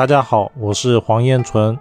[0.00, 1.78] 大家好，我是黄彦纯。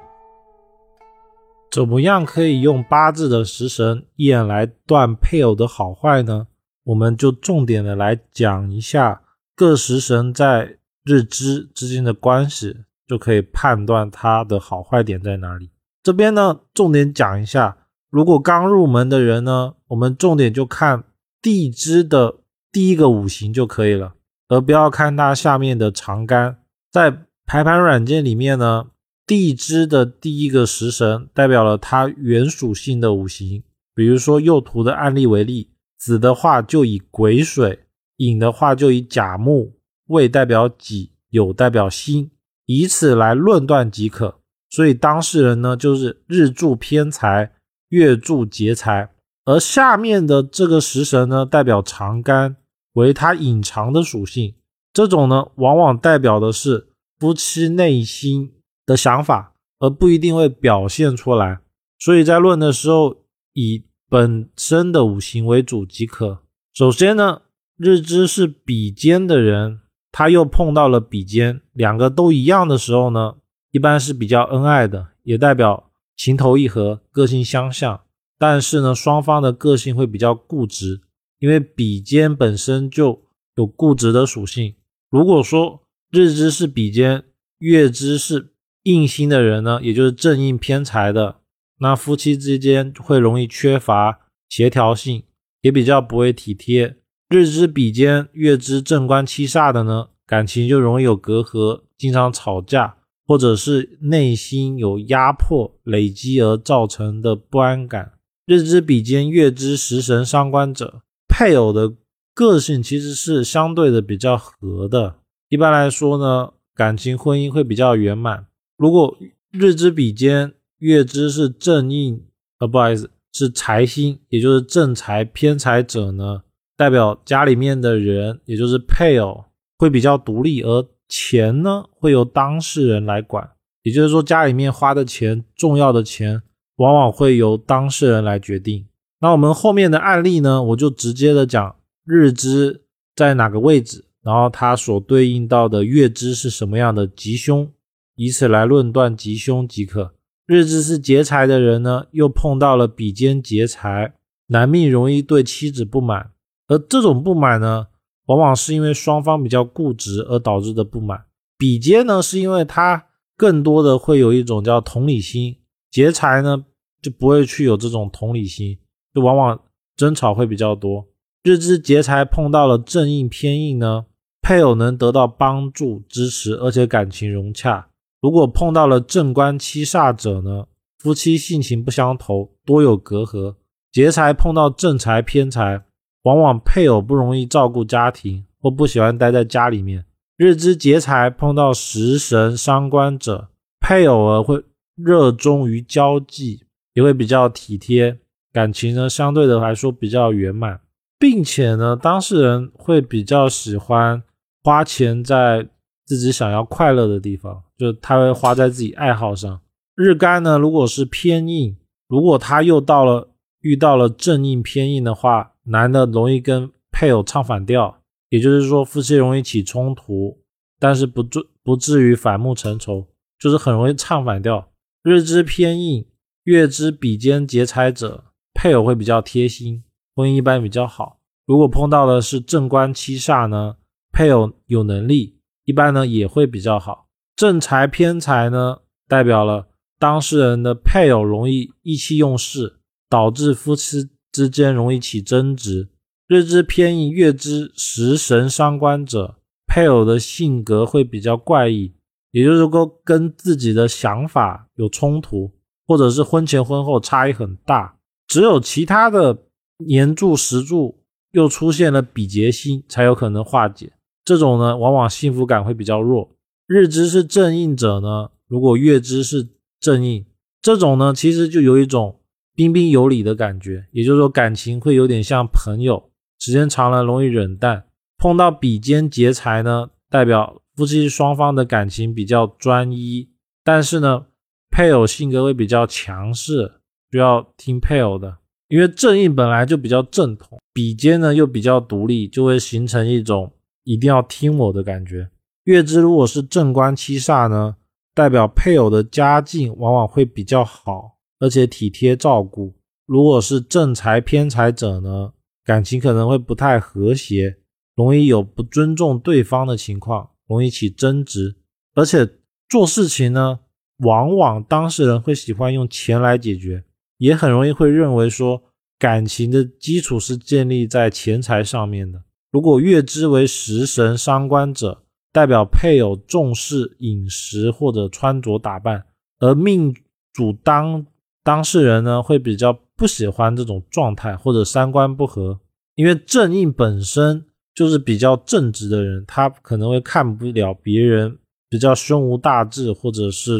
[1.71, 6.47] 怎么样可以用八字的食神一眼来断配偶的好坏呢？
[6.83, 9.21] 我们就重点的来讲一下
[9.55, 15.69] 各食神在日支之间的关系，就可以判断它的好坏点在哪里。
[16.03, 17.77] 这边呢，重点讲一下，
[18.09, 21.05] 如果刚入门的人呢，我们重点就看
[21.41, 22.39] 地支的
[22.69, 24.15] 第一个五行就可以了，
[24.49, 26.57] 而不要看它下面的长干。
[26.91, 28.91] 在排盘软件里面呢。
[29.25, 33.61] 地支的第一个食神代表了它原属性的五行，
[33.93, 37.79] 比如说右图的案例为例，子的话就以癸水，
[38.17, 39.73] 寅的话就以甲木，
[40.07, 42.31] 未代表己，酉代表辛，
[42.65, 44.39] 以此来论断即可。
[44.71, 47.51] 所以当事人呢就是日柱偏财，
[47.89, 49.11] 月柱劫财，
[49.45, 52.55] 而下面的这个食神呢代表长干，
[52.93, 54.55] 为它隐藏的属性，
[54.91, 56.88] 这种呢往往代表的是
[57.19, 58.53] 夫妻内心。
[58.89, 61.59] 的想法，而不一定会表现出来，
[61.99, 63.17] 所以在论的时候
[63.53, 66.39] 以本身的五行为主即可。
[66.73, 67.43] 首先呢，
[67.77, 73.35] 日支是比肩的人，他又碰到了比肩，两个都一样的时候呢，
[73.69, 78.01] 一般是比较恩爱的，也代表情投意合，个性相像。
[78.39, 81.01] 但是呢，双方的个性会比较固执，
[81.37, 83.21] 因为比肩本身就
[83.53, 84.73] 有固执的属性。
[85.11, 87.23] 如果说日支是比肩，
[87.57, 88.53] 月支是。
[88.83, 91.41] 印星的人呢，也就是正印偏财的，
[91.79, 95.23] 那夫妻之间会容易缺乏协调性，
[95.61, 96.95] 也比较不会体贴。
[97.27, 102.95] 日支比肩，月支正官七煞的呢，感情就容易有隔阂，经常吵架，
[103.27, 108.13] 或者是内心有压迫累积而造成的不安感。
[108.47, 111.93] 日支比肩，月支食神伤官者，配偶的
[112.33, 115.18] 个性其实是相对的比较和的。
[115.49, 118.45] 一般来说呢，感情婚姻会比较圆满。
[118.77, 119.17] 如果
[119.51, 122.23] 日支比肩，月支是正印，
[122.59, 126.43] 呃，不好意思，是财星，也就是正财偏财者呢，
[126.77, 129.45] 代表家里面的人，也就是配偶
[129.79, 133.49] 会比较独立，而钱呢会由当事人来管，
[133.81, 136.43] 也就是说家里面花的钱，重要的钱，
[136.75, 138.85] 往往会由当事人来决定。
[139.19, 142.83] 那我们后面的案例呢，我就直接的讲日支
[143.15, 147.71] 在哪个位置，然后它所对应到的月支是什么样的吉凶。
[148.15, 150.13] 以此来论断吉凶即可。
[150.45, 154.13] 日支是劫财的人呢，又碰到了比肩劫财，
[154.47, 156.31] 男命容易对妻子不满，
[156.67, 157.87] 而这种不满呢，
[158.25, 161.25] 往往是因为双方比较固执而导致的不满。
[161.57, 163.05] 比肩呢，是因为他
[163.37, 165.57] 更多的会有一种叫同理心，
[165.91, 166.65] 劫财呢
[167.01, 168.79] 就不会去有这种同理心，
[169.13, 169.61] 就往往
[169.95, 171.07] 争吵会比较多。
[171.41, 174.05] 日支劫财碰到了正印偏印呢，
[174.41, 177.87] 配偶能得到帮助支持，而且感情融洽。
[178.21, 180.65] 如果碰到了正官七煞者呢，
[180.97, 183.55] 夫妻性情不相投，多有隔阂。
[183.89, 185.81] 劫财碰到正财偏财，
[186.23, 190.03] 往往配偶不容易照顾家庭，或不喜欢待在家里面。
[190.35, 193.47] 日支劫财碰到食神伤官者，
[193.79, 194.61] 配偶儿会
[194.95, 196.63] 热衷于交际，
[196.93, 198.19] 也会比较体贴，
[198.51, 200.81] 感情呢相对的来说比较圆满，
[201.19, 204.23] 并且呢，当事人会比较喜欢
[204.63, 205.69] 花钱在。
[206.09, 209.61] 自己想要快乐的地方，就他会花在自己爱好上。
[209.93, 213.29] 日干呢，如果是偏硬，如果他又到了
[213.61, 220.39] 遇到了正硬偏硬的话，男的容易跟配偶唱反调，也就是说夫妻容易起冲突，
[220.79, 223.05] 但是不至不至于反目成仇，
[223.37, 224.71] 就是很容易唱反调。
[225.03, 226.07] 日支偏硬，
[226.45, 228.23] 月支比肩劫财者，
[228.55, 229.83] 配偶会比较贴心，
[230.19, 231.21] 婚姻一般比较好。
[231.45, 233.77] 如果碰到的是正官七煞呢，
[234.11, 235.39] 配偶有能力。
[235.63, 237.07] 一般呢也会比较好，
[237.37, 245.87] 正财偏财呢代表了当事人的配偶容易意气用事，导致夫妻之间容易起争执。
[246.27, 249.35] 日支偏印，月支食神伤官者，
[249.67, 251.93] 配偶的性格会比较怪异，
[252.31, 255.53] 也就是说跟自己的想法有冲突，
[255.87, 257.95] 或者是婚前婚后差异很大。
[258.27, 259.37] 只有其他的
[259.85, 260.99] 年柱时柱
[261.31, 263.93] 又出现了比劫星，才有可能化解。
[264.23, 266.29] 这种呢，往往幸福感会比较弱。
[266.67, 269.47] 日支是正印者呢，如果月支是
[269.79, 270.25] 正印，
[270.61, 272.19] 这种呢，其实就有一种
[272.55, 277.85] 彬彬有礼的感觉，也就是说感情会有点像朋友，时间长了容易冷淡。
[278.17, 283.29] 碰到比肩劫财呢，代表夫妻双方的感情比较专一，
[283.63, 284.25] 但是呢，
[284.69, 286.81] 配偶性格会比较强势，
[287.11, 288.37] 需要听配偶的，
[288.69, 293.51] 因为正印本来就比较正统，比肩呢又比较独立，就会形成一种。
[293.85, 295.31] 一定要听我的感觉。
[295.63, 297.77] 月支如果是正官七煞呢，
[298.13, 302.75] 代表配偶的家境往往会比较好，而且体贴照顾。
[303.07, 305.31] 如果是正财偏财者呢，
[305.65, 307.57] 感情可能会不太和谐，
[307.95, 311.55] 容易有不尊重对方的情况，容易起争执，
[311.95, 312.29] 而且
[312.67, 313.61] 做事情呢，
[313.99, 316.83] 往往当事人会喜欢用钱来解决，
[317.19, 318.63] 也很容易会认为说
[318.97, 322.23] 感情的基础是建立在钱财上面的。
[322.51, 329.05] 如果月支为食神伤官者，代表配偶重视饮食或者穿着打扮，
[329.37, 329.95] 而命
[330.33, 331.05] 主当
[331.43, 335.59] 当事人呢会比较不喜欢这种状态或者三观不合，
[335.95, 337.45] 因为正印本身
[337.75, 341.37] 就是比较正直的人，他可能会看不了别人
[341.69, 343.59] 比较胸无大志，或者是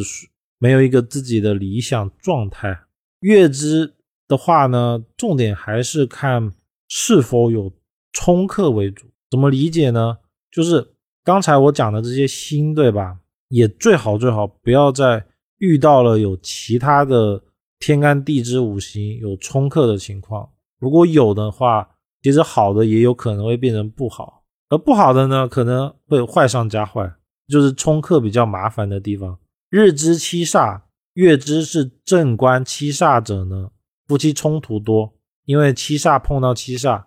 [0.58, 2.80] 没有一个自己的理想状态。
[3.20, 3.96] 月支
[4.28, 6.52] 的话呢，重点还是看
[6.88, 7.72] 是否有
[8.14, 10.18] 冲克为主，怎么理解呢？
[10.52, 10.96] 就是。
[11.22, 13.20] 刚才我讲的这些星，对吧？
[13.50, 15.24] 也最好最好不要再
[15.58, 17.44] 遇到了有其他的
[17.78, 20.50] 天干地支五行有冲克的情况。
[20.80, 21.88] 如果有的话，
[22.24, 27.14] 其实好的也有可能会变成不好，而不好的呢，可能会坏上加坏，
[27.48, 29.38] 就是冲克比较麻烦的地方。
[29.70, 30.82] 日支七煞，
[31.20, 33.72] 月支是正官七煞者呢，
[34.08, 35.14] 夫妻冲突多，
[35.46, 37.04] 因为七煞碰到七煞，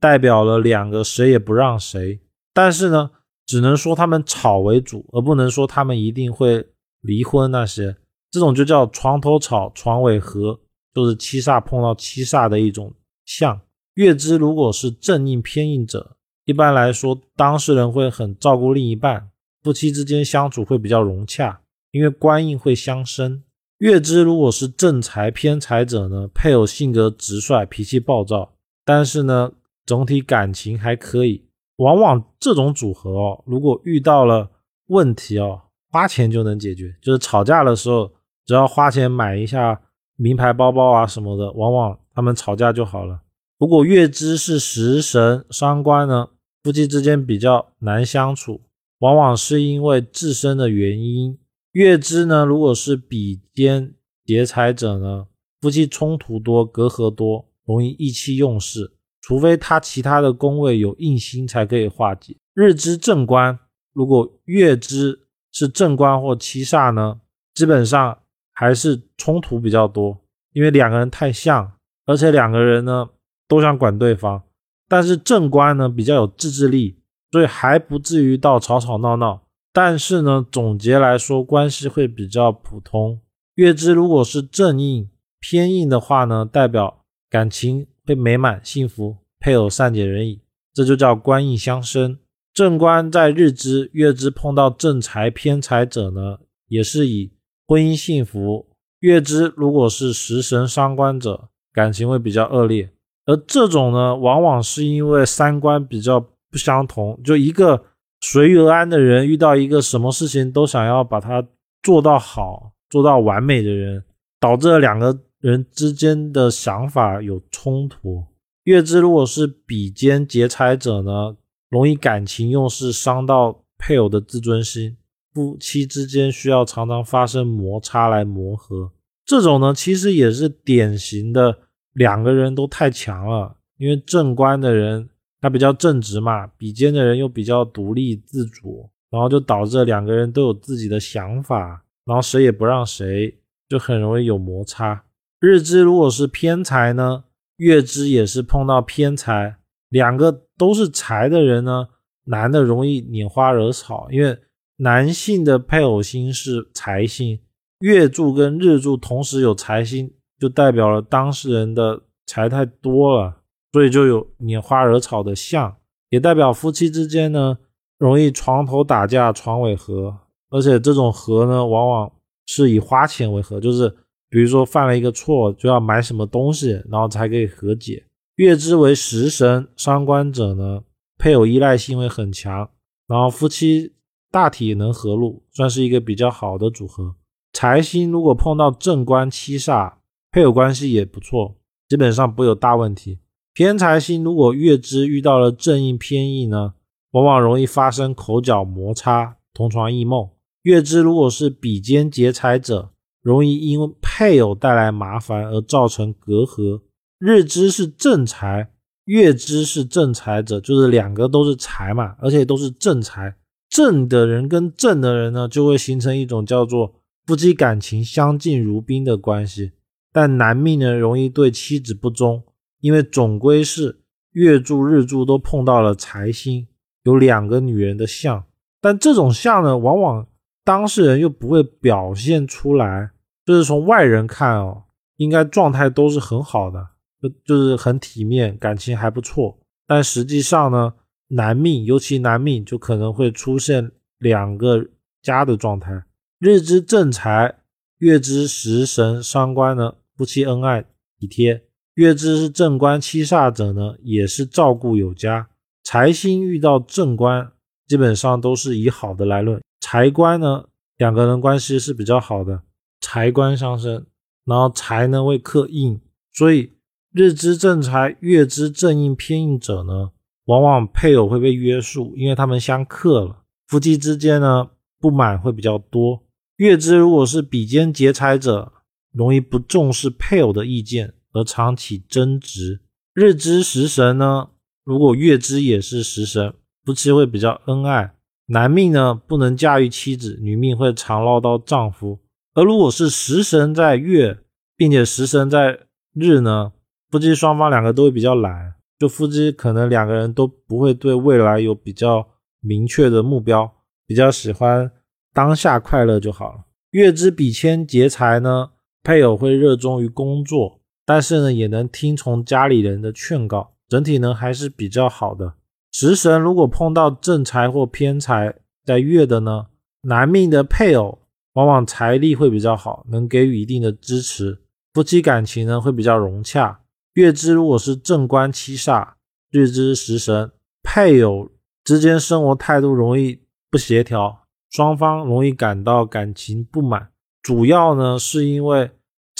[0.00, 2.20] 代表了两个谁也不让谁，
[2.52, 3.10] 但是呢。
[3.48, 6.66] 只能说他们吵为主，而不能说他们一定会
[7.00, 7.48] 离婚。
[7.48, 7.96] 那些
[8.28, 10.58] 这种就叫床头吵，床尾和，
[10.92, 12.92] 就是七煞碰到七煞的一种
[13.24, 13.60] 象。
[13.94, 19.30] 月支如果是正印偏印者，一般来说当事人会很照顾另一半，
[19.62, 21.60] 夫妻之间相处会比较融洽，
[21.90, 23.42] 因为官印会相生。
[23.78, 28.54] 月支如果是正财偏财者呢，配偶性格直率，脾气暴躁，
[28.84, 29.52] 但是呢
[29.84, 31.44] 总体感情还可以。
[31.76, 34.50] 往往这种组合哦，如果遇到了
[34.86, 35.60] 问题哦，
[35.92, 36.96] 花钱就能解决。
[37.02, 38.10] 就是吵架的时候，
[38.46, 39.78] 只要花钱买一下
[40.16, 43.20] 名牌包包啊什么的，往往他们吵架就好了。
[43.58, 46.30] 如果月支是食神伤官呢，
[46.62, 48.62] 夫妻之间比较难相处，
[49.00, 51.38] 往往是因为自身的原因。
[51.76, 53.92] 月支呢，如果是比肩
[54.24, 55.26] 劫财者呢，
[55.60, 58.96] 夫妻冲突多，隔阂多，容易意气用事。
[59.20, 62.34] 除非他其他的宫位有印星，才可以化解。
[62.54, 63.58] 日支正官，
[63.92, 67.20] 如果月支是正官或七煞呢，
[67.52, 68.20] 基本上
[68.54, 70.18] 还是冲突比较多，
[70.54, 71.74] 因为两个人太像，
[72.06, 73.10] 而且两个人呢
[73.46, 74.42] 都想管对方。
[74.88, 77.02] 但是正官呢比较有自制力，
[77.32, 79.42] 所以还不至于到吵吵闹闹。
[79.76, 83.20] 但是呢，总结来说，关系会比较普通。
[83.56, 87.86] 月支如果是正印偏印的话呢，代表感情。
[88.06, 90.40] 会美满幸福，配偶善解人意，
[90.72, 92.16] 这就叫官印相生。
[92.54, 96.38] 正官在日支、月支碰到正财偏财者呢，
[96.68, 97.32] 也是以
[97.66, 98.68] 婚姻幸福。
[99.00, 102.88] 月支如果是食神伤官者，感情会比较恶劣。
[103.24, 107.86] 而这种呢，往往是因为三观比较不相同，就一个
[108.20, 111.46] 随遇而安的人，遇到一个什么事情都想要把它
[111.82, 114.04] 做到好、做到完美的人，
[114.40, 115.20] 导致了两个。
[115.38, 118.24] 人之间的想法有冲突。
[118.64, 121.36] 月支如果是比肩劫财者呢，
[121.68, 124.96] 容易感情用事，伤到配偶的自尊心。
[125.32, 128.90] 夫妻之间需要常常发生摩擦来磨合。
[129.24, 131.58] 这种呢，其实也是典型的
[131.92, 133.58] 两个人都太强了。
[133.76, 135.10] 因为正官的人
[135.46, 143.38] 他比较正直嘛，比肩的人又比较独立自主，然后就导致两个人都有自己的想法，然后谁也不让谁，
[143.68, 145.04] 就很容易有摩擦。
[145.38, 147.22] 日支如果是偏财呢，
[147.58, 151.86] 月支也是碰到偏财，两个都是财的人呢，
[152.24, 154.36] 男的容易拈花惹草，因为
[154.78, 157.38] 男性的配偶星是财星，
[157.78, 163.42] 月柱跟日柱同时有财星，就代表了当事人的财太多了，
[163.76, 165.76] 所以就有拈花惹草的象，
[166.08, 167.58] 也代表夫妻之间呢
[167.98, 170.16] 容易床头打架床尾和，
[170.48, 172.10] 而且这种和呢，往往
[172.46, 173.94] 是以花钱为和，就是。
[174.28, 178.04] 比如说犯了一个错，就要买什么东西，然后才可以和解。
[178.34, 180.82] 月支为食神伤官者呢，
[181.16, 182.68] 配偶依赖性会很强，
[183.06, 183.94] 然后夫妻
[184.32, 187.14] 大体能和睦，算是一个比较好的组合。
[187.52, 189.94] 财星如果碰到正官七煞，
[190.32, 191.54] 配偶关系也不错，
[191.88, 193.20] 基本上不有大问题。
[193.56, 196.74] 偏财星如果月支遇到了正印偏印呢，
[197.12, 200.28] 往往容易发生口角摩擦、同床异梦。
[200.64, 202.90] 月支如果是比肩劫财者。
[203.22, 206.82] 容易因配偶带来麻烦而造成隔阂。
[207.18, 208.70] 日支是正财，
[209.06, 213.34] 月支是正财者，就是两个都是财嘛，而且都是正财。
[213.70, 216.94] 正的人跟正的人呢，就会形成一种叫做
[217.26, 219.72] 夫妻感情相敬如宾的关系。
[220.12, 222.44] 但男命呢，容易对妻子不忠，
[222.80, 224.00] 因为总归是
[224.32, 226.68] 月柱日柱都碰到了财星，
[227.02, 228.44] 有两个女人的相。
[228.80, 230.26] 但这种相呢，往往
[230.64, 233.10] 当事人又不会表现出来，
[233.44, 234.84] 就是从外人看哦，
[235.16, 236.88] 应该状态都是很好的，
[237.20, 239.58] 就就是很体面，感情还不错。
[239.86, 240.94] 但实际上呢，
[241.28, 244.86] 男命尤其男命就可能会出现两个
[245.22, 246.04] 家的状态。
[246.38, 247.58] 日之正财，
[247.98, 249.94] 月之食神伤官呢？
[250.16, 250.84] 夫妻恩爱
[251.18, 251.65] 体贴，
[251.96, 255.48] 月支是正官七煞者呢，也是照顾有加。
[255.82, 257.52] 财星遇到正官，
[257.88, 259.62] 基本上都是以好的来论。
[259.80, 260.66] 财官呢，
[260.98, 262.62] 两个人关系是比较好的，
[263.00, 264.04] 财官上升，
[264.44, 265.98] 然后财呢会克印，
[266.32, 266.72] 所以
[267.12, 270.10] 日支正财，月支正印偏印者呢，
[270.44, 273.44] 往往配偶会被约束，因为他们相克了。
[273.68, 274.68] 夫妻之间呢，
[275.00, 276.22] 不满会比较多。
[276.56, 278.72] 月支如果是比肩劫财者。
[279.12, 282.80] 容易不重视配偶的意见而常起争执。
[283.12, 284.48] 日支食神呢，
[284.84, 288.14] 如果月支也是食神，夫妻会比较恩爱。
[288.46, 292.20] 男命呢不能驾驭妻子，女命会常唠叨丈夫。
[292.54, 294.38] 而如果是食神在月，
[294.76, 295.80] 并且食神在
[296.14, 296.72] 日呢，
[297.10, 302.26] 夫妻双方两个都会比较懒，就夫妻可能两个人都不会对未来有比较
[302.60, 303.70] 明确的目标，
[304.06, 304.90] 比较喜欢
[305.34, 306.64] 当下快乐就好了。
[306.92, 308.70] 月之比肩劫财呢？
[309.02, 315.54] 配偶会热衷于工作，但是呢，也能听从家里人的劝告，整体呢还是比较好的。
[315.92, 318.52] 食神如果碰到正财或偏财
[318.84, 319.66] 在月的呢，
[320.02, 321.20] 男命的配偶
[321.52, 324.58] 往往财力会比较好，能给予一定的支持，
[324.92, 326.80] 夫妻感情呢会比较融洽。
[327.14, 329.10] 月支如果是正官七煞，
[329.52, 330.50] 日支食神，
[330.82, 331.48] 配偶
[331.84, 337.10] 之间生活态度容易不协调，双方容易感到感情不满，
[337.40, 338.90] 主要呢是因为。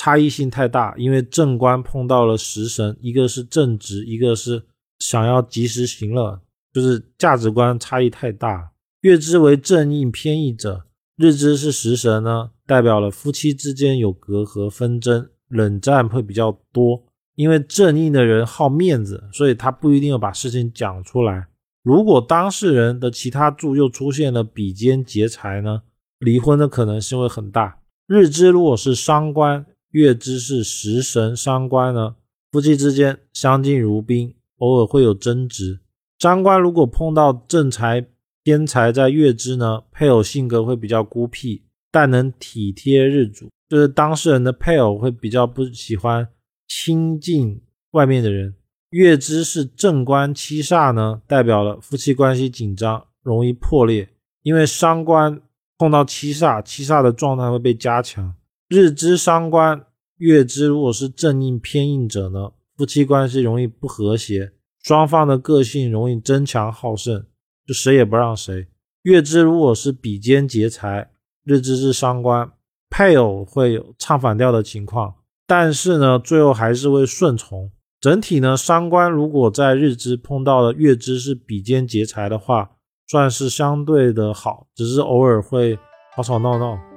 [0.07, 4.63] 差异性太大，因为正官碰到了食神，一个是正直，一个是
[5.01, 6.41] 想要及时行乐，
[6.73, 8.71] 就是价值观差异太大。
[9.01, 10.85] 月支为正印偏印者，
[11.17, 17.03] 日支是食神呢，代表了夫妻之间有隔阂纷争，冷战会比较多。
[17.35, 21.49] 因为正印的人好面子，所以他不一定要把事情讲出来。
[21.83, 25.83] 如果当事人的其他柱又出现了比肩劫财呢，
[26.21, 27.81] 离婚的可能性会很大。
[28.07, 29.67] 日支如果是伤官。
[29.97, 32.17] 月支是食神伤官呢，
[32.53, 35.81] 夫妻之间相敬如宾，偶尔会有争执。
[36.19, 38.07] 伤官如果碰到正财
[38.45, 46.29] 偏财在月支呢，配偶性格会比较孤僻，但能体贴日主，就是当事人的配偶会比较不喜欢
[46.69, 47.63] 亲近
[47.93, 48.55] 外面的人。
[48.91, 54.11] 月支是正官七煞呢，代表了夫妻关系紧张，容易破裂，
[54.43, 55.41] 因为伤官
[55.79, 58.35] 碰到七煞，七煞的状态会被加强。
[58.69, 67.25] 日支伤官，月支如果是正印偏印者呢，夫妻关系容易不和谐，双方的个性容易争强好胜，
[67.65, 68.67] 就谁也不让谁。
[69.03, 71.13] 月支如果是比肩劫财，
[71.45, 72.51] 日支是伤官，
[72.91, 75.15] 配偶会有唱反调的情况，
[75.47, 77.71] 但是呢，最后还是会顺从。
[78.01, 82.73] 整体呢，伤官如果在日支碰到了月支是比肩劫财的话，
[83.07, 85.79] 算是相对的好，只是偶尔会
[86.17, 86.96] 吵吵闹闹。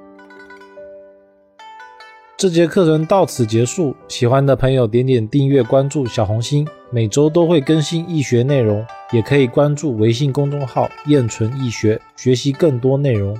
[2.40, 8.82] 这节课程到此结束，喜欢的朋友点点订阅、关注小红心，每周都会更新易学内容，
[9.12, 13.36] 也可以关注微信公众号“燕纯易学”，学习更多内容。